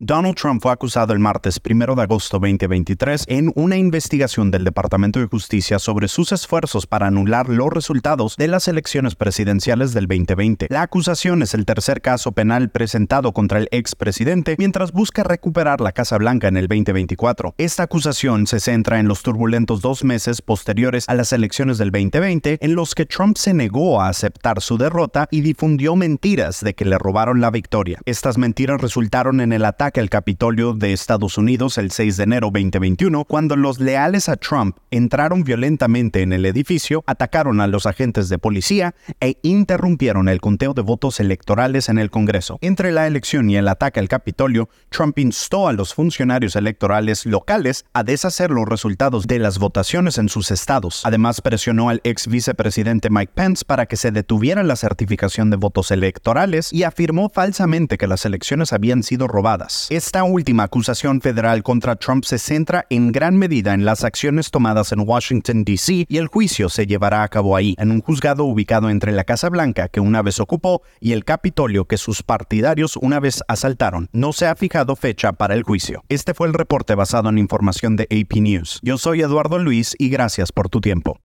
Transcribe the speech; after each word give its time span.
Donald 0.00 0.34
Trump 0.34 0.60
fue 0.60 0.72
acusado 0.72 1.12
el 1.12 1.20
martes 1.20 1.60
1 1.64 1.94
de 1.94 2.02
agosto 2.02 2.40
2023 2.40 3.26
en 3.28 3.52
una 3.54 3.76
investigación 3.76 4.50
del 4.50 4.64
Departamento 4.64 5.20
de 5.20 5.28
Justicia 5.28 5.78
sobre 5.78 6.08
sus 6.08 6.32
esfuerzos 6.32 6.88
para 6.88 7.06
anular 7.06 7.48
los 7.48 7.72
resultados 7.72 8.34
de 8.36 8.48
las 8.48 8.66
elecciones 8.66 9.14
presidenciales 9.14 9.94
del 9.94 10.08
2020. 10.08 10.66
La 10.68 10.82
acusación 10.82 11.42
es 11.42 11.54
el 11.54 11.64
tercer 11.64 12.00
caso 12.00 12.32
penal 12.32 12.70
presentado 12.70 13.32
contra 13.32 13.58
el 13.58 13.68
expresidente 13.70 14.56
mientras 14.58 14.90
busca 14.90 15.22
recuperar 15.22 15.80
la 15.80 15.92
Casa 15.92 16.18
Blanca 16.18 16.48
en 16.48 16.56
el 16.56 16.66
2024. 16.66 17.54
Esta 17.56 17.84
acusación 17.84 18.48
se 18.48 18.58
centra 18.58 18.98
en 18.98 19.06
los 19.06 19.22
turbulentos 19.22 19.80
dos 19.80 20.02
meses 20.02 20.42
posteriores 20.42 21.08
a 21.08 21.14
las 21.14 21.32
elecciones 21.32 21.78
del 21.78 21.92
2020 21.92 22.58
en 22.60 22.74
los 22.74 22.96
que 22.96 23.06
Trump 23.06 23.36
se 23.36 23.54
negó 23.54 24.00
a 24.00 24.08
aceptar 24.08 24.60
su 24.60 24.76
derrota 24.76 25.28
y 25.30 25.42
difundió 25.42 25.94
mentiras 25.94 26.62
de 26.62 26.74
que 26.74 26.84
le 26.84 26.98
robaron 26.98 27.40
la 27.40 27.52
victoria. 27.52 28.00
Estas 28.06 28.38
mentiras 28.38 28.80
resultaron 28.80 29.40
en 29.40 29.52
el 29.52 29.64
ataque 29.64 29.83
ataque 29.84 30.00
al 30.00 30.08
Capitolio 30.08 30.72
de 30.72 30.94
Estados 30.94 31.36
Unidos 31.36 31.76
el 31.76 31.90
6 31.90 32.16
de 32.16 32.22
enero 32.22 32.46
2021, 32.50 33.26
cuando 33.26 33.54
los 33.54 33.80
leales 33.80 34.30
a 34.30 34.36
Trump 34.36 34.78
entraron 34.90 35.44
violentamente 35.44 36.22
en 36.22 36.32
el 36.32 36.46
edificio, 36.46 37.04
atacaron 37.06 37.60
a 37.60 37.66
los 37.66 37.84
agentes 37.84 38.30
de 38.30 38.38
policía 38.38 38.94
e 39.20 39.36
interrumpieron 39.42 40.30
el 40.30 40.40
conteo 40.40 40.72
de 40.72 40.80
votos 40.80 41.20
electorales 41.20 41.90
en 41.90 41.98
el 41.98 42.10
Congreso. 42.10 42.56
Entre 42.62 42.92
la 42.92 43.06
elección 43.06 43.50
y 43.50 43.56
el 43.56 43.68
ataque 43.68 44.00
al 44.00 44.08
Capitolio, 44.08 44.70
Trump 44.88 45.18
instó 45.18 45.68
a 45.68 45.74
los 45.74 45.92
funcionarios 45.92 46.56
electorales 46.56 47.26
locales 47.26 47.84
a 47.92 48.04
deshacer 48.04 48.50
los 48.50 48.66
resultados 48.66 49.26
de 49.26 49.38
las 49.38 49.58
votaciones 49.58 50.16
en 50.16 50.30
sus 50.30 50.50
estados. 50.50 51.02
Además, 51.04 51.42
presionó 51.42 51.90
al 51.90 52.00
ex 52.04 52.26
vicepresidente 52.26 53.10
Mike 53.10 53.32
Pence 53.34 53.66
para 53.66 53.84
que 53.84 53.98
se 53.98 54.12
detuviera 54.12 54.62
la 54.62 54.76
certificación 54.76 55.50
de 55.50 55.56
votos 55.56 55.90
electorales 55.90 56.72
y 56.72 56.84
afirmó 56.84 57.28
falsamente 57.28 57.98
que 57.98 58.06
las 58.06 58.24
elecciones 58.24 58.72
habían 58.72 59.02
sido 59.02 59.28
robadas. 59.28 59.73
Esta 59.90 60.24
última 60.24 60.64
acusación 60.64 61.20
federal 61.20 61.62
contra 61.62 61.96
Trump 61.96 62.24
se 62.24 62.38
centra 62.38 62.86
en 62.90 63.12
gran 63.12 63.36
medida 63.36 63.74
en 63.74 63.84
las 63.84 64.04
acciones 64.04 64.50
tomadas 64.50 64.92
en 64.92 65.00
Washington, 65.00 65.64
D.C. 65.64 66.06
y 66.08 66.16
el 66.16 66.28
juicio 66.28 66.68
se 66.68 66.86
llevará 66.86 67.22
a 67.22 67.28
cabo 67.28 67.56
ahí, 67.56 67.74
en 67.78 67.90
un 67.90 68.00
juzgado 68.00 68.44
ubicado 68.44 68.90
entre 68.90 69.12
la 69.12 69.24
Casa 69.24 69.48
Blanca, 69.48 69.88
que 69.88 70.00
una 70.00 70.22
vez 70.22 70.40
ocupó, 70.40 70.82
y 71.00 71.12
el 71.12 71.24
Capitolio, 71.24 71.86
que 71.86 71.98
sus 71.98 72.22
partidarios 72.22 72.96
una 72.96 73.20
vez 73.20 73.42
asaltaron. 73.48 74.08
No 74.12 74.32
se 74.32 74.46
ha 74.46 74.56
fijado 74.56 74.96
fecha 74.96 75.32
para 75.32 75.54
el 75.54 75.62
juicio. 75.62 76.04
Este 76.08 76.34
fue 76.34 76.48
el 76.48 76.54
reporte 76.54 76.94
basado 76.94 77.28
en 77.28 77.38
información 77.38 77.96
de 77.96 78.04
AP 78.04 78.40
News. 78.40 78.80
Yo 78.82 78.98
soy 78.98 79.20
Eduardo 79.22 79.58
Luis 79.58 79.94
y 79.98 80.08
gracias 80.08 80.52
por 80.52 80.68
tu 80.68 80.80
tiempo. 80.80 81.18